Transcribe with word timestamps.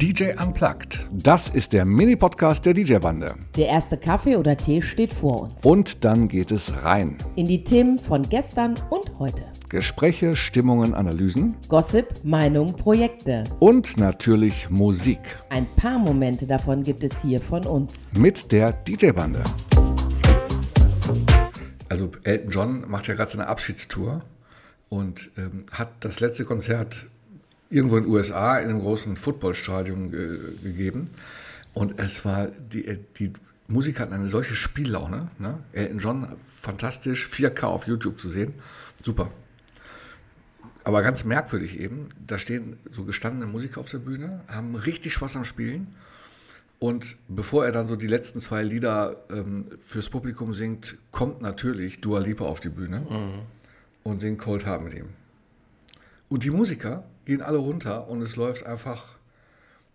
DJ 0.00 0.30
Unplugged. 0.40 1.08
Das 1.10 1.48
ist 1.48 1.72
der 1.72 1.84
Mini-Podcast 1.84 2.64
der 2.64 2.72
DJ-Bande. 2.72 3.34
Der 3.56 3.66
erste 3.66 3.98
Kaffee 3.98 4.36
oder 4.36 4.56
Tee 4.56 4.80
steht 4.80 5.12
vor 5.12 5.42
uns. 5.42 5.64
Und 5.64 6.04
dann 6.04 6.28
geht 6.28 6.52
es 6.52 6.84
rein. 6.84 7.18
In 7.34 7.48
die 7.48 7.64
Themen 7.64 7.98
von 7.98 8.22
gestern 8.22 8.74
und 8.90 9.18
heute. 9.18 9.42
Gespräche, 9.68 10.36
Stimmungen, 10.36 10.94
Analysen. 10.94 11.56
Gossip, 11.66 12.06
Meinung, 12.22 12.76
Projekte. 12.76 13.42
Und 13.58 13.96
natürlich 13.96 14.70
Musik. 14.70 15.18
Ein 15.50 15.66
paar 15.74 15.98
Momente 15.98 16.46
davon 16.46 16.84
gibt 16.84 17.02
es 17.02 17.20
hier 17.22 17.40
von 17.40 17.66
uns. 17.66 18.12
Mit 18.16 18.52
der 18.52 18.70
DJ-Bande. 18.70 19.42
Also 21.88 22.12
Elton 22.22 22.50
John 22.52 22.84
macht 22.88 23.08
ja 23.08 23.14
gerade 23.14 23.32
seine 23.32 23.48
Abschiedstour 23.48 24.22
und 24.90 25.32
ähm, 25.36 25.66
hat 25.72 25.90
das 26.04 26.20
letzte 26.20 26.44
Konzert 26.44 27.08
irgendwo 27.70 27.96
in 27.96 28.04
den 28.04 28.12
USA 28.12 28.58
in 28.58 28.70
einem 28.70 28.80
großen 28.80 29.16
Footballstadion 29.16 30.10
ge 30.10 30.38
gegeben. 30.62 31.06
Und 31.74 31.98
es 31.98 32.24
war, 32.24 32.48
die, 32.48 32.98
die 33.18 33.32
Musiker 33.68 34.02
hatten 34.02 34.14
eine 34.14 34.28
solche 34.28 34.54
Spiellaune. 34.54 35.30
Ne? 35.38 35.58
Elton 35.72 35.98
John, 35.98 36.36
fantastisch, 36.48 37.26
4K 37.26 37.64
auf 37.64 37.86
YouTube 37.86 38.18
zu 38.18 38.28
sehen. 38.28 38.54
Super. 39.02 39.30
Aber 40.84 41.02
ganz 41.02 41.24
merkwürdig 41.24 41.78
eben, 41.78 42.08
da 42.26 42.38
stehen 42.38 42.78
so 42.90 43.04
gestandene 43.04 43.46
Musiker 43.46 43.80
auf 43.80 43.90
der 43.90 43.98
Bühne, 43.98 44.40
haben 44.48 44.74
richtig 44.74 45.12
Spaß 45.12 45.36
am 45.36 45.44
Spielen. 45.44 45.94
Und 46.78 47.16
bevor 47.28 47.66
er 47.66 47.72
dann 47.72 47.88
so 47.88 47.96
die 47.96 48.06
letzten 48.06 48.40
zwei 48.40 48.62
Lieder 48.62 49.24
ähm, 49.30 49.66
fürs 49.82 50.08
Publikum 50.08 50.54
singt, 50.54 50.96
kommt 51.10 51.42
natürlich 51.42 52.00
Dua 52.00 52.20
Lipa 52.20 52.44
auf 52.44 52.60
die 52.60 52.70
Bühne 52.70 53.00
mhm. 53.00 53.42
und 54.02 54.20
singt 54.20 54.38
Cold 54.38 54.64
Heart 54.64 54.82
mit 54.82 54.94
ihm. 54.94 55.08
Und 56.30 56.44
die 56.44 56.50
Musiker 56.50 57.04
gehen 57.28 57.42
alle 57.42 57.58
runter 57.58 58.08
und 58.08 58.22
es 58.22 58.36
läuft 58.36 58.64
einfach, 58.64 59.04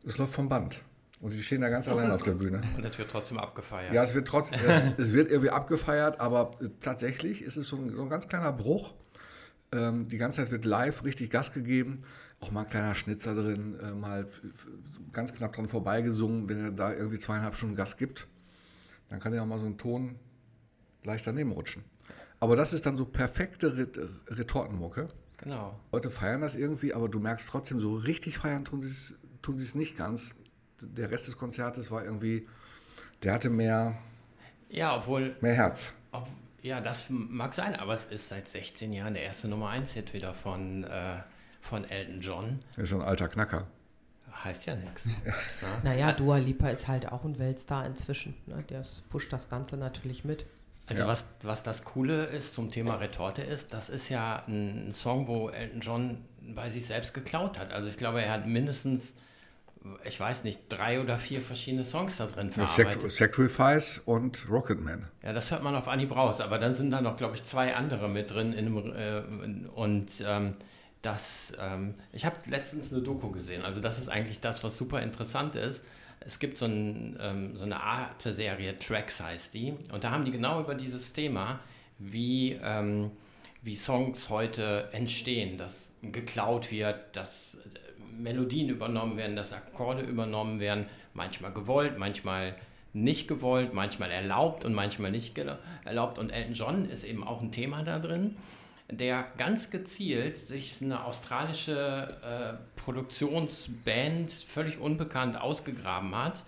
es 0.06 0.20
läuft 0.20 0.34
vom 0.34 0.50
Band. 0.50 0.84
Und 1.20 1.34
die 1.34 1.42
stehen 1.42 1.62
da 1.62 1.70
ganz 1.70 1.88
allein 1.88 2.12
auf 2.12 2.22
der 2.22 2.34
Bühne. 2.34 2.62
Und 2.78 2.86
es 2.86 3.00
wird 3.00 3.10
trotzdem 3.10 3.40
abgefeiert. 3.40 3.92
Ja, 3.92 4.04
es 4.04 4.14
wird 4.14 4.28
trotzdem, 4.28 4.60
es, 4.68 4.84
es, 5.00 5.14
wird 5.14 5.32
irgendwie 5.32 5.50
abgefeiert, 5.50 6.20
aber 6.20 6.52
tatsächlich 6.82 7.42
ist 7.42 7.58
es 7.58 7.70
so 7.70 7.78
ein, 7.78 7.96
so 7.96 8.04
ein 8.04 8.10
ganz 8.10 8.28
kleiner 8.28 8.54
Bruch. 8.54 8.94
Ähm, 9.72 10.08
die 10.10 10.18
ganze 10.18 10.42
Zeit 10.42 10.52
wird 10.52 10.66
live 10.66 11.04
richtig 11.06 11.32
Gas 11.32 11.54
gegeben. 11.54 12.04
Auch 12.40 12.52
mal 12.52 12.66
ein 12.66 12.70
kleiner 12.70 12.94
Schnitzer 12.94 13.34
drin, 13.34 13.80
äh, 13.82 13.96
mal 13.96 14.28
ganz 15.12 15.34
knapp 15.34 15.54
dran 15.54 15.68
vorbeigesungen. 15.68 16.48
Wenn 16.48 16.66
er 16.66 16.72
da 16.72 16.94
irgendwie 16.94 17.18
zweieinhalb 17.18 17.56
Stunden 17.56 17.76
Gas 17.76 17.98
gibt, 17.98 18.28
dann 19.10 19.20
kann 19.20 19.34
ja 19.34 19.42
auch 19.42 19.48
mal 19.48 19.60
so 19.60 19.66
ein 19.66 19.80
Ton 19.80 20.20
leicht 21.04 21.26
daneben 21.26 21.52
rutschen. 21.52 21.84
Aber 22.40 22.56
das 22.56 22.74
ist 22.74 22.86
dann 22.86 22.96
so 22.96 23.06
perfekte 23.06 23.76
Retortenmucke. 24.28 25.08
Genau. 25.44 25.78
Leute 25.92 26.10
feiern 26.10 26.42
das 26.42 26.56
irgendwie, 26.56 26.94
aber 26.94 27.10
du 27.10 27.20
merkst 27.20 27.50
trotzdem, 27.50 27.80
so 27.80 27.96
richtig 27.96 28.38
feiern 28.38 28.64
tun 28.64 28.82
sie 28.82 28.90
es 28.90 29.16
tun 29.42 29.60
nicht 29.74 29.98
ganz. 29.98 30.36
Der 30.82 31.12
Rest 31.12 31.28
des 31.28 31.38
Konzertes 31.38 31.92
war 31.92 32.04
irgendwie, 32.04 32.48
der 33.22 33.34
hatte 33.34 33.50
mehr, 33.50 33.98
ja, 34.70 34.96
obwohl, 34.96 35.36
mehr 35.42 35.54
Herz. 35.54 35.92
Ob, 36.12 36.28
ja, 36.62 36.80
das 36.80 37.06
mag 37.10 37.54
sein, 37.54 37.76
aber 37.76 37.94
es 37.94 38.06
ist 38.06 38.30
seit 38.30 38.48
16 38.48 38.94
Jahren 38.94 39.14
der 39.14 39.24
erste 39.24 39.48
Nummer 39.48 39.70
1 39.70 39.92
Hit 39.92 40.14
wieder 40.14 40.34
von, 40.34 40.86
äh, 40.86 41.18
von 41.62 41.84
Elton 41.86 42.22
John. 42.22 42.60
Ist 42.78 42.90
schon 42.90 43.02
ein 43.02 43.08
alter 43.08 43.28
Knacker. 43.28 43.68
Heißt 44.44 44.66
ja 44.66 44.76
nichts. 44.76 45.08
Ja. 45.26 45.34
Naja, 45.84 46.12
Dua 46.12 46.38
Lipa 46.38 46.70
ist 46.70 46.88
halt 46.88 47.12
auch 47.12 47.24
ein 47.24 47.40
Weltstar 47.40 47.86
inzwischen. 47.86 48.34
Ne? 48.46 48.64
Der 48.70 48.84
pusht 49.10 49.32
das 49.32 49.50
Ganze 49.50 49.78
natürlich 49.78 50.26
mit. 50.26 50.46
Also 50.90 51.04
ja. 51.04 51.08
was, 51.08 51.26
was 51.42 51.64
das 51.64 51.86
Coole 51.86 52.26
ist 52.26 52.54
zum 52.54 52.70
Thema 52.70 52.96
Retorte 52.96 53.42
ist, 53.42 53.74
das 53.74 53.90
ist 53.90 54.10
ja 54.10 54.44
ein 54.48 54.92
Song, 54.94 55.28
wo 55.28 55.50
Elton 55.50 55.80
John 55.80 56.26
bei 56.42 56.70
sich 56.70 56.86
selbst 56.86 57.14
geklaut 57.14 57.58
hat. 57.58 57.72
Also 57.72 57.88
ich 57.88 57.96
glaube, 57.96 58.22
er 58.22 58.34
hat 58.34 58.48
mindestens, 58.48 59.16
ich 60.04 60.20
weiß 60.20 60.44
nicht, 60.44 60.60
drei 60.68 61.00
oder 61.00 61.18
vier 61.18 61.42
verschiedene 61.42 61.86
Songs 61.86 62.18
da 62.18 62.26
drin 62.26 62.52
verarbeitet. 62.52 63.12
Sacrifice 63.14 64.02
und 64.04 64.50
Rocketman. 64.50 65.08
Ja, 65.24 65.32
das 65.32 65.52
hört 65.52 65.64
man 65.64 65.74
auf 65.74 65.88
Anhieb 65.88 66.14
raus, 66.14 66.42
aber 66.42 66.58
dann 66.58 66.74
sind 66.74 66.92
da 66.92 67.00
noch, 67.00 67.16
glaube 67.16 67.36
ich, 67.36 67.46
zwei 67.46 67.76
andere 67.76 68.10
mit 68.10 68.32
drin. 68.32 68.52
In 68.52 68.66
einem, 68.66 68.94
äh, 68.94 69.70
und 69.74 70.12
ähm, 70.26 70.56
das, 71.02 71.54
ähm, 71.60 71.96
ich 72.12 72.26
habe 72.26 72.36
letztens 72.48 72.92
eine 72.92 73.02
Doku 73.02 73.32
gesehen, 73.32 73.64
also 73.64 73.80
das 73.80 74.00
ist 74.00 74.10
eigentlich 74.10 74.42
das, 74.42 74.64
was 74.66 74.78
super 74.78 75.02
interessant 75.02 75.56
ist 75.56 75.86
es 76.26 76.40
gibt 76.40 76.58
so, 76.58 76.66
ein, 76.66 77.18
ähm, 77.22 77.58
so 77.58 77.64
eine 77.64 77.82
Arte-Serie, 77.82 78.78
Tracks 78.78 79.20
heißt 79.20 79.54
die, 79.54 79.74
und 79.92 80.04
da 80.04 80.12
haben 80.12 80.26
die 80.26 80.32
genau 80.32 80.60
über 80.60 80.76
dieses 80.76 81.14
Thema, 81.14 81.60
wie, 82.00 82.60
ähm, 82.64 83.12
wie 83.62 83.76
Songs 83.76 84.30
heute 84.30 84.90
entstehen, 84.92 85.58
dass 85.58 85.96
geklaut 86.02 86.72
wird, 86.72 87.16
dass 87.16 87.56
äh, 87.56 88.22
Melodien 88.22 88.70
übernommen 88.70 89.18
werden, 89.18 89.36
dass 89.36 89.54
Akkorde 89.54 90.04
übernommen 90.04 90.60
werden, 90.60 90.86
manchmal 91.14 91.54
gewollt, 91.54 91.98
manchmal 91.98 92.56
nicht 92.94 93.28
gewollt, 93.28 93.74
manchmal 93.74 94.12
erlaubt 94.12 94.66
und 94.66 94.74
manchmal 94.74 95.12
nicht 95.12 95.38
erlaubt. 95.86 96.20
Und 96.20 96.30
Elton 96.30 96.54
John 96.54 96.90
ist 96.90 97.04
eben 97.04 97.24
auch 97.24 97.42
ein 97.42 97.52
Thema 97.52 97.84
da 97.84 98.00
drin 98.00 98.36
der 98.90 99.26
ganz 99.38 99.70
gezielt 99.70 100.38
sich 100.38 100.82
eine 100.82 101.04
australische 101.06 102.08
äh, 102.24 102.80
Produktionsband, 102.80 104.32
völlig 104.32 104.80
unbekannt, 104.80 105.40
ausgegraben 105.40 106.16
hat 106.16 106.44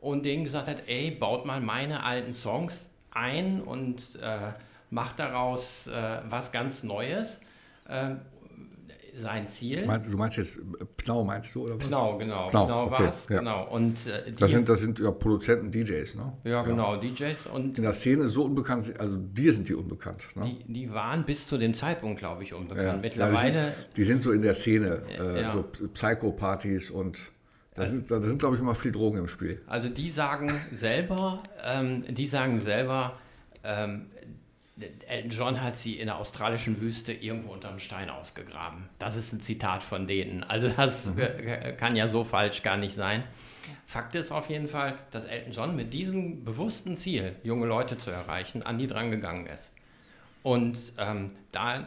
und 0.00 0.24
denen 0.24 0.44
gesagt 0.44 0.68
hat, 0.68 0.88
ey, 0.88 1.10
baut 1.10 1.46
mal 1.46 1.60
meine 1.60 2.02
alten 2.02 2.34
Songs 2.34 2.90
ein 3.10 3.60
und 3.62 4.16
äh, 4.22 4.52
macht 4.90 5.18
daraus 5.18 5.86
äh, 5.86 6.18
was 6.28 6.52
ganz 6.52 6.82
Neues. 6.82 7.40
Sein 9.20 9.48
Ziel. 9.48 9.84
Meinst, 9.86 10.12
du 10.12 10.16
meinst 10.16 10.36
jetzt 10.36 10.60
Pnau, 10.96 11.24
meinst 11.24 11.54
du? 11.54 11.64
Oder 11.64 11.80
was? 11.80 11.86
Pnau, 11.86 12.18
genau. 12.18 12.46
Pnau, 12.48 12.66
Pnau 12.66 12.84
okay, 12.84 12.92
war 12.92 13.08
es. 13.08 13.28
Ja. 13.28 13.38
Genau. 13.38 13.68
Und, 13.68 14.06
äh, 14.06 14.32
das, 14.32 14.50
sind, 14.50 14.68
das 14.68 14.80
sind 14.80 14.98
ja 14.98 15.10
Produzenten, 15.10 15.70
DJs, 15.70 16.16
ne? 16.16 16.32
Ja, 16.44 16.62
genau, 16.62 16.94
ja. 16.94 17.00
DJs. 17.00 17.46
Und 17.46 17.78
In 17.78 17.84
der 17.84 17.92
Szene 17.92 18.28
so 18.28 18.44
unbekannt, 18.44 18.92
also 18.98 19.16
dir 19.16 19.52
sind 19.52 19.68
die 19.68 19.74
unbekannt. 19.74 20.28
Ne? 20.34 20.56
Die, 20.66 20.72
die 20.72 20.92
waren 20.92 21.24
bis 21.24 21.46
zu 21.46 21.58
dem 21.58 21.74
Zeitpunkt, 21.74 22.18
glaube 22.18 22.42
ich, 22.42 22.54
unbekannt. 22.54 22.86
Ja. 22.86 22.96
Mittlerweile. 22.96 23.52
Die 23.52 23.58
sind, 23.58 23.96
die, 23.96 24.04
sind, 24.04 24.22
so 24.22 24.32
in 24.32 24.42
der 24.42 24.54
Szene, 24.54 25.02
äh, 25.18 25.50
so 25.50 25.62
Psycho-Partys 25.62 26.90
und. 26.90 27.30
Da 27.74 27.82
also, 27.82 27.92
sind, 27.92 28.10
da 28.10 28.20
sind 28.20 28.38
glaube 28.40 28.56
ich, 28.56 28.60
immer 28.60 28.74
viel 28.74 28.90
Drogen 28.90 29.18
im 29.18 29.28
Spiel. 29.28 29.62
Also 29.68 29.88
die 29.88 30.10
sagen 30.10 30.52
selber, 30.72 31.42
ähm, 31.64 32.02
die 32.08 32.26
sagen 32.26 32.58
selber, 32.58 33.16
ähm, 33.62 34.06
Elton 35.06 35.30
John 35.30 35.62
hat 35.62 35.76
sie 35.76 35.98
in 35.98 36.06
der 36.06 36.18
australischen 36.18 36.80
Wüste 36.80 37.12
irgendwo 37.12 37.52
unterm 37.52 37.78
Stein 37.78 38.10
ausgegraben. 38.10 38.88
Das 38.98 39.16
ist 39.16 39.32
ein 39.32 39.40
Zitat 39.40 39.82
von 39.82 40.06
denen. 40.06 40.44
Also 40.44 40.68
das 40.68 41.14
mhm. 41.14 41.22
kann 41.76 41.96
ja 41.96 42.08
so 42.08 42.24
falsch 42.24 42.62
gar 42.62 42.76
nicht 42.76 42.94
sein. 42.94 43.24
Fakt 43.86 44.14
ist 44.14 44.32
auf 44.32 44.48
jeden 44.48 44.68
Fall, 44.68 44.98
dass 45.10 45.24
Elton 45.24 45.52
John 45.52 45.76
mit 45.76 45.92
diesem 45.92 46.44
bewussten 46.44 46.96
Ziel, 46.96 47.36
junge 47.42 47.66
Leute 47.66 47.98
zu 47.98 48.10
erreichen, 48.10 48.62
an 48.62 48.78
die 48.78 48.86
dran 48.86 49.10
gegangen 49.10 49.46
ist. 49.46 49.72
Und 50.42 50.78
ähm, 50.98 51.32
da 51.52 51.86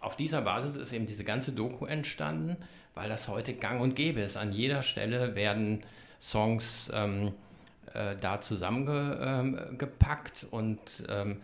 auf 0.00 0.16
dieser 0.16 0.42
Basis 0.42 0.76
ist 0.76 0.92
eben 0.92 1.06
diese 1.06 1.24
ganze 1.24 1.52
Doku 1.52 1.86
entstanden, 1.86 2.56
weil 2.94 3.08
das 3.08 3.28
heute 3.28 3.54
gang 3.54 3.80
und 3.80 3.96
gäbe 3.96 4.20
ist. 4.20 4.36
An 4.36 4.52
jeder 4.52 4.82
Stelle 4.82 5.34
werden 5.34 5.82
Songs 6.20 6.90
ähm, 6.92 7.32
äh, 7.92 8.16
da 8.20 8.40
zusammengepackt 8.40 10.44
ähm, 10.44 10.48
und 10.50 11.04
ähm, 11.08 11.42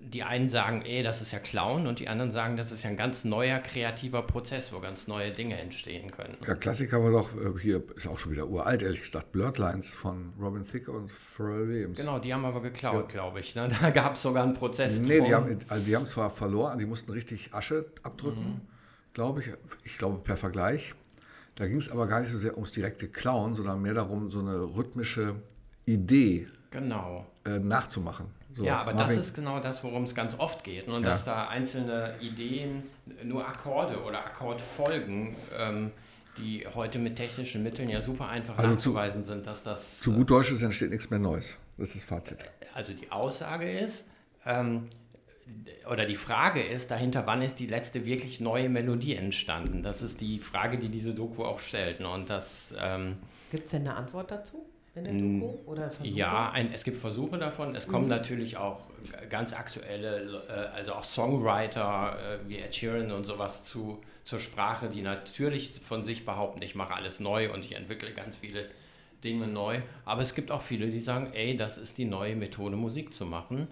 die 0.00 0.22
einen 0.22 0.48
sagen, 0.48 0.82
ey, 0.82 1.02
das 1.02 1.20
ist 1.20 1.32
ja 1.32 1.38
Clown 1.38 1.86
und 1.86 1.98
die 1.98 2.08
anderen 2.08 2.30
sagen, 2.30 2.56
das 2.56 2.72
ist 2.72 2.82
ja 2.82 2.90
ein 2.90 2.96
ganz 2.96 3.24
neuer 3.24 3.58
kreativer 3.58 4.22
Prozess, 4.22 4.72
wo 4.72 4.80
ganz 4.80 5.08
neue 5.08 5.30
Dinge 5.30 5.58
entstehen 5.58 6.10
können. 6.10 6.36
Ja, 6.46 6.54
Klassiker 6.54 7.02
war 7.02 7.10
doch 7.10 7.34
äh, 7.34 7.58
hier, 7.60 7.82
ist 7.96 8.06
auch 8.06 8.18
schon 8.18 8.32
wieder 8.32 8.46
uralt, 8.46 8.82
ehrlich 8.82 9.00
gesagt, 9.00 9.32
Blurred 9.32 9.58
Lines 9.58 9.92
von 9.92 10.32
Robin 10.40 10.64
Thicke 10.64 10.90
und 10.90 11.10
Pharrell 11.10 11.68
Williams. 11.68 11.98
Genau, 11.98 12.18
die 12.18 12.32
haben 12.32 12.44
aber 12.44 12.62
geklaut, 12.62 13.12
ja. 13.12 13.20
glaube 13.20 13.40
ich. 13.40 13.54
Ne? 13.54 13.68
Da 13.80 13.90
gab 13.90 14.14
es 14.14 14.22
sogar 14.22 14.44
einen 14.44 14.54
Prozess. 14.54 14.98
Nee, 14.98 15.20
die 15.20 15.34
haben, 15.34 15.58
also 15.68 15.84
die 15.84 15.94
haben 15.94 16.06
zwar 16.06 16.30
verloren, 16.30 16.78
die 16.78 16.86
mussten 16.86 17.12
richtig 17.12 17.52
Asche 17.52 17.86
abdrücken, 18.02 18.44
mhm. 18.44 18.60
glaube 19.12 19.40
ich. 19.40 19.50
Ich 19.84 19.98
glaube 19.98 20.18
per 20.18 20.36
Vergleich. 20.36 20.94
Da 21.54 21.66
ging 21.66 21.78
es 21.78 21.90
aber 21.90 22.06
gar 22.06 22.20
nicht 22.20 22.30
so 22.30 22.38
sehr 22.38 22.54
ums 22.54 22.72
direkte 22.72 23.08
Klauen, 23.08 23.54
sondern 23.54 23.82
mehr 23.82 23.94
darum, 23.94 24.30
so 24.30 24.38
eine 24.38 24.76
rhythmische 24.76 25.36
Idee 25.86 26.46
genau. 26.70 27.26
äh, 27.44 27.58
nachzumachen. 27.58 28.37
So 28.54 28.64
ja, 28.64 28.76
aber 28.76 28.94
das 28.94 29.12
ist 29.12 29.34
genau 29.34 29.60
das, 29.60 29.84
worum 29.84 30.04
es 30.04 30.14
ganz 30.14 30.38
oft 30.38 30.64
geht. 30.64 30.88
Und 30.88 30.94
ne? 30.94 31.00
ja. 31.00 31.10
dass 31.10 31.24
da 31.24 31.48
einzelne 31.48 32.14
Ideen, 32.20 32.82
nur 33.22 33.46
Akkorde 33.46 34.02
oder 34.02 34.24
Akkordfolgen, 34.24 35.36
ähm, 35.56 35.92
die 36.38 36.66
heute 36.74 36.98
mit 36.98 37.16
technischen 37.16 37.62
Mitteln 37.62 37.88
ja 37.88 38.00
super 38.00 38.28
einfach 38.28 38.56
also 38.56 38.74
nachzuweisen 38.74 39.24
zu, 39.24 39.32
sind, 39.32 39.46
dass 39.46 39.62
das. 39.62 40.00
Zu 40.00 40.12
gut 40.12 40.30
Deutsch 40.30 40.52
ist, 40.52 40.62
entsteht 40.62 40.90
nichts 40.90 41.10
mehr 41.10 41.18
Neues. 41.18 41.58
Das 41.76 41.90
ist 41.90 41.96
das 41.96 42.04
Fazit. 42.04 42.38
Also 42.74 42.94
die 42.94 43.10
Aussage 43.10 43.70
ist, 43.70 44.06
ähm, 44.46 44.88
oder 45.90 46.06
die 46.06 46.16
Frage 46.16 46.62
ist 46.62 46.90
dahinter, 46.90 47.26
wann 47.26 47.42
ist 47.42 47.58
die 47.58 47.66
letzte 47.66 48.04
wirklich 48.06 48.40
neue 48.40 48.68
Melodie 48.68 49.16
entstanden? 49.16 49.82
Das 49.82 50.02
ist 50.02 50.20
die 50.20 50.38
Frage, 50.38 50.78
die 50.78 50.88
diese 50.88 51.14
Doku 51.14 51.44
auch 51.44 51.60
stellt. 51.60 52.00
Ne? 52.00 52.10
Und 52.10 52.30
das. 52.30 52.74
Ähm, 52.78 53.16
Gibt 53.50 53.64
es 53.64 53.70
denn 53.70 53.82
eine 53.82 53.96
Antwort 53.96 54.30
dazu? 54.30 54.67
In 54.94 55.04
der 55.04 55.12
Doku? 55.12 55.70
Oder 55.70 55.90
Versuche? 55.90 56.16
Ja, 56.16 56.50
ein, 56.50 56.72
es 56.72 56.84
gibt 56.84 56.96
Versuche 56.96 57.38
davon. 57.38 57.74
Es 57.74 57.86
kommen 57.86 58.04
mhm. 58.04 58.10
natürlich 58.10 58.56
auch 58.56 58.80
ganz 59.28 59.52
aktuelle, 59.52 60.42
äh, 60.48 60.76
also 60.76 60.94
auch 60.94 61.04
Songwriter 61.04 62.16
äh, 62.18 62.48
wie 62.48 62.58
Ed 62.58 62.74
Sheeran 62.74 63.12
und 63.12 63.24
sowas 63.24 63.64
zu, 63.64 64.00
zur 64.24 64.40
Sprache, 64.40 64.88
die 64.88 65.02
natürlich 65.02 65.80
von 65.80 66.02
sich 66.02 66.24
behaupten, 66.24 66.62
ich 66.62 66.74
mache 66.74 66.94
alles 66.94 67.20
neu 67.20 67.52
und 67.52 67.64
ich 67.64 67.74
entwickle 67.74 68.12
ganz 68.12 68.36
viele 68.36 68.68
Dinge 69.24 69.46
neu. 69.46 69.80
Aber 70.04 70.22
es 70.22 70.34
gibt 70.34 70.50
auch 70.50 70.62
viele, 70.62 70.88
die 70.88 71.00
sagen, 71.00 71.32
ey, 71.32 71.56
das 71.56 71.78
ist 71.78 71.98
die 71.98 72.04
neue 72.04 72.36
Methode, 72.36 72.76
Musik 72.76 73.14
zu 73.14 73.26
machen. 73.26 73.68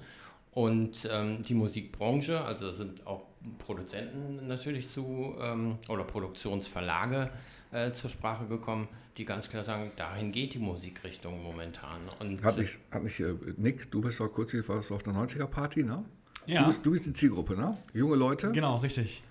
Und 0.52 1.06
ähm, 1.10 1.42
die 1.42 1.52
Musikbranche, 1.52 2.40
also 2.40 2.68
da 2.68 2.72
sind 2.72 3.06
auch 3.06 3.24
Produzenten 3.58 4.46
natürlich 4.46 4.88
zu 4.88 5.34
ähm, 5.40 5.78
oder 5.88 6.04
Produktionsverlage 6.04 7.30
äh, 7.72 7.92
zur 7.92 8.10
Sprache 8.10 8.46
gekommen, 8.46 8.88
die 9.16 9.24
ganz 9.24 9.48
klar 9.48 9.64
sagen, 9.64 9.92
dahin 9.96 10.32
geht 10.32 10.54
die 10.54 10.58
Musikrichtung 10.58 11.42
momentan. 11.42 12.00
Und 12.20 12.42
hat 12.44 12.58
nicht, 12.58 12.78
hat 12.90 13.02
nicht 13.02 13.20
äh, 13.20 13.34
Nick, 13.56 13.90
du 13.90 14.00
bist 14.00 14.20
auch 14.20 14.28
kurz 14.28 14.50
hier 14.50 14.66
warst 14.68 14.92
auf 14.92 15.02
der 15.02 15.12
90er-Party, 15.14 15.84
ne? 15.84 16.04
Ja. 16.46 16.60
Du 16.60 16.66
bist, 16.66 16.86
du 16.86 16.90
bist 16.92 17.06
die 17.06 17.12
Zielgruppe, 17.12 17.56
ne? 17.56 17.76
Junge 17.92 18.16
Leute. 18.16 18.52
Genau, 18.52 18.76
richtig. 18.76 19.22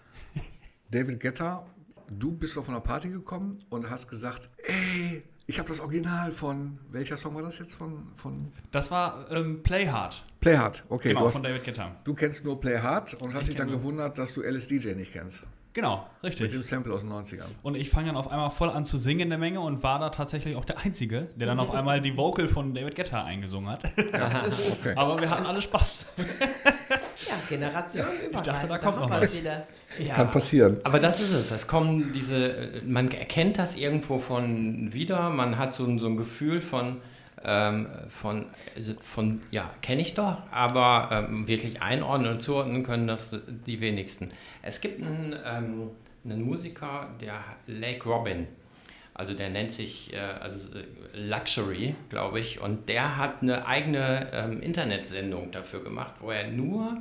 David 0.92 1.20
Guetta, 1.20 1.66
du 2.10 2.32
bist 2.32 2.58
auf 2.58 2.70
einer 2.70 2.82
Party 2.82 3.10
gekommen 3.10 3.58
und 3.70 3.90
hast 3.90 4.08
gesagt, 4.08 4.50
ey, 4.58 5.24
ich 5.48 5.60
habe 5.60 5.70
das 5.70 5.80
Original 5.80 6.32
von, 6.32 6.80
welcher 6.92 7.18
Song 7.18 7.36
war 7.36 7.44
das 7.44 7.60
jetzt 7.60 7.76
von? 7.76 8.08
von 8.16 8.52
das 8.72 8.90
war 8.90 9.30
ähm, 9.32 9.62
Play 9.62 9.88
Hard. 9.88 10.24
Play 10.42 10.58
Hard, 10.58 10.84
okay. 10.90 11.10
Genau, 11.10 11.28
hast, 11.28 11.36
von 11.36 11.44
David 11.44 11.64
Guetta. 11.64 11.96
Du 12.04 12.16
kennst 12.16 12.44
nur 12.44 12.60
Play 12.60 12.80
Hard 12.80 13.14
und 13.16 13.34
hast 13.34 13.44
ich 13.44 13.48
dich 13.50 13.58
dann 13.58 13.70
gewundert, 13.70 14.18
dass 14.18 14.34
du 14.34 14.42
LSDJ 14.42 14.94
nicht 14.96 15.14
kennst. 15.14 15.44
Genau, 15.76 16.08
richtig. 16.24 16.44
Mit 16.44 16.54
dem 16.54 16.62
Sample 16.64 16.94
aus 16.94 17.02
den 17.02 17.12
90ern. 17.12 17.50
Und 17.62 17.76
ich 17.76 17.90
fange 17.90 18.08
dann 18.08 18.16
auf 18.16 18.32
einmal 18.32 18.50
voll 18.50 18.70
an 18.70 18.86
zu 18.86 18.98
singen 18.98 19.20
in 19.20 19.30
der 19.30 19.38
Menge 19.38 19.60
und 19.60 19.84
war 19.84 20.00
da 20.00 20.10
tatsächlich 20.10 20.56
auch 20.56 20.64
der 20.64 20.78
Einzige, 20.80 21.28
der 21.36 21.48
dann 21.48 21.60
auf 21.60 21.72
einmal 21.76 22.00
die 22.02 22.16
Vocal 22.16 22.48
von 22.48 22.74
David 22.74 22.96
Guetta 22.96 23.26
eingesungen 23.26 23.70
hat. 23.70 23.84
Ja, 24.14 24.46
okay. 24.72 24.94
Aber 24.96 25.20
wir 25.20 25.30
hatten 25.30 25.46
alle 25.46 25.62
Spaß. 25.62 26.06
Ja, 26.18 27.36
Generation 27.50 28.06
Ich 28.32 28.40
dachte, 28.40 28.68
da 28.70 28.78
kommt 28.78 29.00
noch 29.00 29.10
was. 29.10 29.38
Wieder. 29.38 29.68
Ja, 30.00 30.16
Kann 30.16 30.32
passieren. 30.32 30.78
Aber 30.86 31.00
das 31.00 31.20
ist 31.20 31.34
es. 31.34 31.52
Es 31.52 31.68
kommen 31.68 32.14
diese, 32.14 32.82
man 32.86 33.12
erkennt 33.12 33.58
das 33.58 33.76
irgendwo 33.76 34.18
von 34.18 34.94
wieder, 34.94 35.30
man 35.30 35.58
hat 35.58 35.74
so, 35.74 35.98
so 35.98 36.08
ein 36.08 36.16
Gefühl 36.16 36.62
von, 36.62 37.02
ähm, 37.46 37.88
von, 38.10 38.46
also 38.76 38.94
von 39.00 39.42
ja, 39.52 39.70
kenne 39.82 40.02
ich 40.02 40.16
doch, 40.16 40.42
aber 40.52 41.28
ähm, 41.30 41.48
wirklich 41.48 41.82
einordnen 41.82 42.32
und 42.32 42.42
zuordnen 42.42 42.84
können 42.84 43.08
das 43.08 43.36
die 43.66 43.82
wenigsten. 43.82 44.32
Es 44.62 44.82
gibt 44.82 45.02
einen, 45.02 45.36
ähm, 45.46 45.92
einen 46.24 46.42
Musiker, 46.44 47.10
der 47.22 47.44
Lake 47.68 48.10
Robin, 48.10 48.48
also 49.14 49.34
der 49.34 49.50
nennt 49.50 49.72
sich 49.72 50.12
äh, 50.14 50.18
also 50.18 50.58
äh, 50.78 50.84
Luxury, 51.18 51.96
glaube 52.10 52.40
ich, 52.40 52.60
und 52.60 52.90
der 52.90 53.18
hat 53.18 53.42
eine 53.42 53.66
eigene 53.66 54.30
ähm, 54.34 54.62
Internetsendung 54.62 55.52
dafür 55.52 55.84
gemacht, 55.84 56.16
wo 56.20 56.32
er 56.32 56.48
nur 56.48 56.98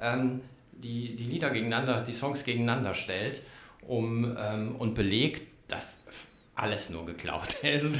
ähm, 0.00 0.40
die, 0.72 1.16
die 1.16 1.24
Lieder 1.24 1.50
gegeneinander, 1.50 2.02
die 2.02 2.12
Songs 2.12 2.44
gegeneinander 2.44 2.94
stellt 2.94 3.42
um, 3.86 4.36
ähm, 4.38 4.76
und 4.76 4.94
belegt, 4.94 5.42
dass 5.68 6.00
alles 6.54 6.90
nur 6.90 7.06
geklaut 7.06 7.54
ist. 7.62 7.98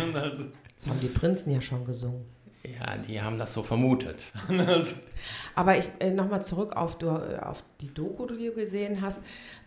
Das 0.85 0.93
haben 0.93 1.01
die 1.01 1.09
Prinzen 1.09 1.51
ja 1.51 1.63
schon 1.63 1.83
gesungen. 1.87 2.27
Ja, 2.63 2.99
die 2.99 3.21
haben 3.21 3.39
das 3.39 3.55
so 3.55 3.63
vermutet. 3.63 4.23
Aber 5.55 5.79
ich 5.79 5.91
äh, 5.99 6.11
nochmal 6.11 6.45
zurück 6.45 6.77
auf, 6.77 6.99
du, 6.99 7.09
auf 7.11 7.65
die 7.81 7.93
Doku, 7.93 8.27
die 8.27 8.47
du 8.47 8.53
gesehen 8.53 9.01
hast. 9.01 9.21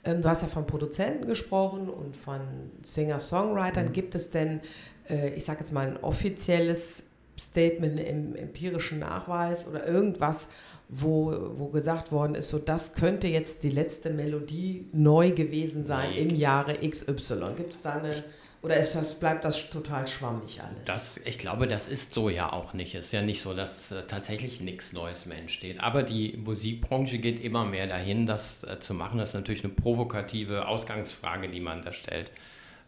Ähm, 0.04 0.22
du 0.22 0.30
hast 0.30 0.44
ja 0.44 0.48
von 0.48 0.68
Produzenten 0.68 1.26
gesprochen 1.26 1.90
und 1.90 2.16
von 2.16 2.40
Singer-Songwritern. 2.84 3.88
Mhm. 3.88 3.94
Gibt 3.94 4.14
es 4.14 4.30
denn, 4.30 4.62
äh, 5.10 5.30
ich 5.34 5.46
sage 5.46 5.60
jetzt 5.62 5.72
mal, 5.72 5.88
ein 5.88 5.98
offizielles 5.98 7.04
Statement 7.40 8.00
im 8.00 8.36
empirischen 8.36 9.00
Nachweis 9.00 9.68
oder 9.68 9.88
irgendwas, 9.88 10.50
wo, 10.88 11.36
wo 11.58 11.70
gesagt 11.70 12.12
worden 12.12 12.36
ist, 12.36 12.50
so 12.50 12.60
das 12.60 12.94
könnte 12.94 13.28
jetzt 13.28 13.64
die 13.64 13.70
letzte 13.70 14.12
Melodie 14.12 14.88
neu 14.94 15.32
gewesen 15.32 15.84
sein 15.84 16.12
nee. 16.12 16.22
im 16.22 16.36
Jahre 16.36 16.76
XY? 16.76 17.54
Gibt 17.58 17.74
es 17.74 17.82
da 17.82 17.94
eine 17.94 18.24
oder 18.68 18.82
ist 18.82 18.96
das, 18.96 19.16
bleibt 19.16 19.46
das 19.46 19.70
total 19.70 20.06
schwammig 20.08 20.60
alles? 20.62 20.84
Das, 20.84 21.22
ich 21.24 21.38
glaube, 21.38 21.68
das 21.68 21.88
ist 21.88 22.14
so 22.14 22.30
ja 22.30 22.52
auch 22.52 22.74
nicht. 22.74 22.96
Es 22.96 23.06
ist 23.06 23.12
ja 23.14 23.22
nicht 23.22 23.42
so, 23.42 23.54
dass 23.54 23.94
äh, 23.94 24.04
tatsächlich 24.06 24.60
nichts 24.60 24.92
Neues 24.92 25.26
mehr 25.26 25.38
entsteht. 25.38 25.80
Aber 25.80 26.04
die 26.04 26.38
Musikbranche 26.44 27.18
geht 27.18 27.42
immer 27.42 27.64
mehr 27.64 27.88
dahin, 27.88 28.26
das 28.26 28.66
äh, 28.66 28.78
zu 28.78 28.94
machen. 28.94 29.20
Das 29.20 29.30
ist 29.30 29.36
natürlich 29.36 29.64
eine 29.64 29.72
provokative 29.72 30.68
Ausgangsfrage, 30.68 31.48
die 31.48 31.62
man 31.62 31.82
da 31.82 31.94
stellt, 31.94 32.30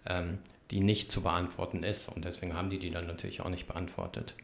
ähm, 0.06 0.40
die 0.70 0.82
nicht 0.82 1.14
zu 1.14 1.22
beantworten 1.22 1.84
ist. 1.84 2.10
Und 2.10 2.26
deswegen 2.26 2.56
haben 2.56 2.70
die 2.70 2.80
die 2.80 2.92
dann 2.92 3.08
natürlich 3.08 3.40
auch 3.40 3.50
nicht 3.50 3.66
beantwortet. 3.66 4.36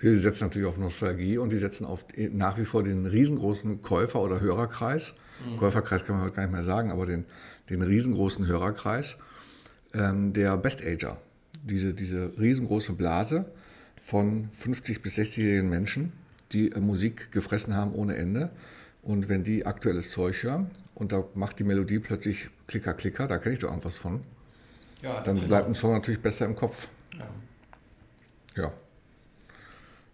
Sie 0.00 0.18
setzen 0.18 0.42
natürlich 0.42 0.66
auf 0.66 0.76
Nostalgie 0.76 1.38
und 1.38 1.52
die 1.52 1.58
setzen 1.58 1.86
auf 1.86 2.04
nach 2.16 2.58
wie 2.58 2.64
vor 2.64 2.82
den 2.82 3.06
riesengroßen 3.06 3.80
Käufer- 3.82 4.22
oder 4.22 4.40
Hörerkreis. 4.40 5.14
Mhm. 5.46 5.58
Käuferkreis 5.58 6.04
kann 6.04 6.16
man 6.16 6.24
heute 6.24 6.34
gar 6.34 6.42
nicht 6.42 6.52
mehr 6.52 6.64
sagen, 6.64 6.90
aber 6.90 7.06
den, 7.06 7.26
den 7.68 7.82
riesengroßen 7.82 8.48
Hörerkreis 8.48 9.18
ähm, 9.94 10.32
der 10.32 10.56
Best-Ager. 10.56 11.18
Diese, 11.62 11.92
diese 11.92 12.32
riesengroße 12.38 12.92
Blase 12.92 13.46
von 14.00 14.50
50- 14.50 15.02
bis 15.02 15.18
60-jährigen 15.18 15.68
Menschen, 15.68 16.12
die 16.52 16.72
äh, 16.72 16.80
Musik 16.80 17.32
gefressen 17.32 17.74
haben 17.74 17.92
ohne 17.92 18.16
Ende. 18.16 18.50
Und 19.02 19.28
wenn 19.28 19.44
die 19.44 19.66
aktuelles 19.66 20.10
Zeug 20.10 20.42
hören 20.42 20.70
und 20.94 21.12
da 21.12 21.24
macht 21.34 21.58
die 21.58 21.64
Melodie 21.64 21.98
plötzlich 21.98 22.50
Klicker, 22.66 22.94
Klicker, 22.94 23.26
da 23.26 23.38
kenne 23.38 23.54
ich 23.54 23.60
doch 23.60 23.68
irgendwas 23.68 23.96
von, 23.96 24.22
ja, 25.02 25.22
dann 25.22 25.36
bleibt 25.46 25.66
ein 25.66 25.74
Song 25.74 25.92
natürlich 25.94 26.20
besser 26.20 26.44
im 26.44 26.54
Kopf. 26.54 26.88
Ja. 27.18 28.62
ja. 28.62 28.72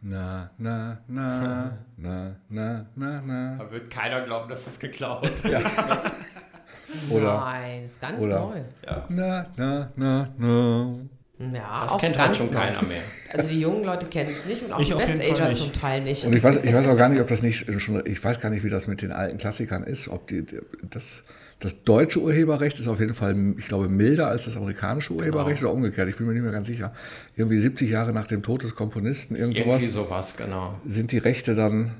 na, 0.00 0.50
na, 0.58 0.98
na, 1.08 1.78
na, 1.96 2.36
na, 2.48 2.86
na, 2.94 3.22
na. 3.24 3.56
Da 3.56 3.70
wird 3.70 3.90
keiner 3.90 4.22
glauben, 4.22 4.48
dass 4.48 4.64
das 4.64 4.78
geklaut 4.78 5.28
ist. 5.44 5.44
Ja. 5.44 5.60
oder, 7.10 7.38
Nein, 7.38 7.84
ist 7.84 8.00
ganz 8.00 8.22
oder, 8.22 8.40
neu. 8.40 8.60
Ja. 8.84 9.06
Na, 9.08 9.46
na, 9.56 9.90
na, 9.96 10.34
na. 10.36 10.94
Ja, 11.38 11.86
das 11.86 11.98
kennt 11.98 12.16
halt 12.16 12.34
schon 12.34 12.50
keiner 12.50 12.82
mehr. 12.82 13.02
Also 13.30 13.48
die 13.48 13.60
jungen 13.60 13.84
Leute 13.84 14.06
kennen 14.06 14.30
es 14.30 14.46
nicht 14.46 14.62
und 14.62 14.72
auch 14.72 14.80
ich 14.80 14.88
die 14.88 14.94
Best-Ager 14.94 15.52
zum 15.52 15.72
Teil 15.72 16.00
nicht. 16.02 16.24
Und 16.24 16.32
ich 16.32 16.42
weiß, 16.42 16.60
ich 16.62 16.72
weiß 16.72 16.86
auch 16.86 16.96
gar 16.96 17.10
nicht, 17.10 17.20
ob 17.20 17.26
das 17.26 17.42
nicht 17.42 17.66
schon, 17.80 18.02
ich 18.06 18.22
weiß 18.24 18.40
gar 18.40 18.48
nicht, 18.48 18.64
wie 18.64 18.70
das 18.70 18.86
mit 18.86 19.02
den 19.02 19.12
alten 19.12 19.36
Klassikern 19.36 19.82
ist. 19.82 20.08
Ob 20.08 20.28
die, 20.28 20.46
das, 20.88 21.24
das 21.58 21.82
deutsche 21.84 22.20
Urheberrecht 22.20 22.80
ist 22.80 22.88
auf 22.88 23.00
jeden 23.00 23.12
Fall, 23.12 23.36
ich 23.58 23.68
glaube, 23.68 23.88
milder 23.88 24.28
als 24.28 24.46
das 24.46 24.56
amerikanische 24.56 25.12
Urheberrecht 25.12 25.58
genau. 25.58 25.72
oder 25.72 25.76
umgekehrt. 25.76 26.08
Ich 26.08 26.16
bin 26.16 26.26
mir 26.26 26.32
nicht 26.32 26.42
mehr 26.42 26.52
ganz 26.52 26.68
sicher. 26.68 26.94
Irgendwie 27.36 27.60
70 27.60 27.90
Jahre 27.90 28.14
nach 28.14 28.26
dem 28.26 28.42
Tod 28.42 28.62
des 28.62 28.74
Komponisten, 28.74 29.36
irgend 29.36 29.58
sowas. 29.58 29.82
Irgendwie 29.82 29.92
sowas, 29.92 30.34
genau. 30.38 30.80
Sind 30.86 31.12
die 31.12 31.18
Rechte 31.18 31.54
dann, 31.54 31.92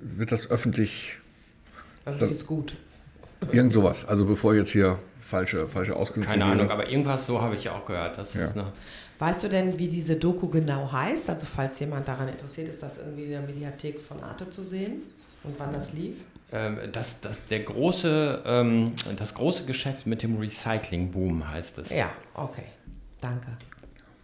wird 0.00 0.30
das 0.30 0.48
öffentlich. 0.52 1.18
Also 2.04 2.26
ist 2.26 2.46
gut. 2.46 2.76
Irgend 3.52 3.72
sowas. 3.72 4.06
Also 4.06 4.24
bevor 4.24 4.54
jetzt 4.54 4.70
hier 4.70 4.98
falsche, 5.18 5.68
falsche 5.68 5.94
Auskünfte 5.94 6.32
Keine 6.32 6.44
Ahnung, 6.44 6.70
aber 6.70 6.90
irgendwas 6.90 7.26
so 7.26 7.40
habe 7.40 7.54
ich 7.54 7.64
ja 7.64 7.72
auch 7.72 7.84
gehört. 7.84 8.18
Das 8.18 8.34
ja. 8.34 8.44
ist 8.44 8.56
eine 8.56 8.72
weißt 9.18 9.42
du 9.42 9.48
denn, 9.48 9.78
wie 9.78 9.88
diese 9.88 10.16
Doku 10.16 10.48
genau 10.48 10.90
heißt? 10.90 11.28
Also 11.28 11.46
falls 11.46 11.78
jemand 11.80 12.06
daran 12.08 12.28
interessiert 12.28 12.68
ist, 12.68 12.82
das 12.82 12.98
irgendwie 12.98 13.24
in 13.24 13.30
der 13.30 13.40
Mediathek 13.40 14.00
von 14.00 14.22
Arte 14.22 14.48
zu 14.48 14.64
sehen 14.64 15.02
und 15.44 15.58
wann 15.58 15.72
das 15.72 15.92
lief? 15.92 16.16
Ähm, 16.52 16.78
das, 16.92 17.20
das, 17.20 17.46
der 17.48 17.60
große, 17.60 18.42
ähm, 18.46 18.92
das 19.16 19.34
große 19.34 19.64
Geschäft 19.64 20.06
mit 20.06 20.22
dem 20.22 20.38
Recycling-Boom 20.38 21.48
heißt 21.50 21.78
es. 21.78 21.90
Ja, 21.90 22.10
okay. 22.34 22.64
Danke. 23.20 23.48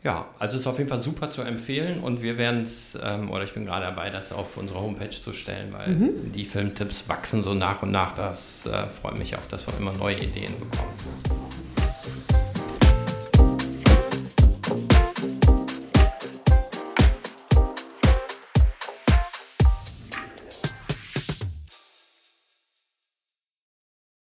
Ja, 0.04 0.26
also 0.38 0.58
ist 0.58 0.66
auf 0.66 0.76
jeden 0.76 0.90
Fall 0.90 1.00
super 1.00 1.30
zu 1.30 1.40
empfehlen 1.40 2.00
und 2.00 2.20
wir 2.22 2.36
werden 2.36 2.64
es, 2.64 2.96
ähm, 3.02 3.30
oder 3.30 3.42
ich 3.44 3.54
bin 3.54 3.64
gerade 3.64 3.86
dabei, 3.86 4.10
das 4.10 4.32
auf 4.32 4.58
unsere 4.58 4.78
Homepage 4.78 5.08
zu 5.08 5.32
stellen, 5.32 5.72
weil 5.72 5.88
mhm. 5.88 6.32
die 6.32 6.44
Filmtipps 6.44 7.08
wachsen 7.08 7.42
so 7.42 7.54
nach 7.54 7.82
und 7.82 7.90
nach. 7.90 8.14
Das 8.14 8.66
äh, 8.66 8.90
freut 8.90 9.18
mich 9.18 9.34
auch, 9.34 9.44
dass 9.46 9.66
wir 9.66 9.78
immer 9.78 9.94
neue 9.94 10.18
Ideen 10.18 10.52
bekommen. 10.58 11.43